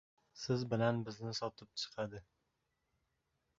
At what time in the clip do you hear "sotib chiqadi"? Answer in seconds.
1.41-2.25